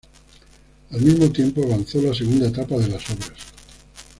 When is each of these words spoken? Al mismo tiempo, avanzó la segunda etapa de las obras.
Al 0.89 0.99
mismo 0.99 1.31
tiempo, 1.31 1.63
avanzó 1.63 2.01
la 2.01 2.11
segunda 2.11 2.47
etapa 2.47 2.75
de 2.77 2.87
las 2.87 3.07
obras. 3.11 3.33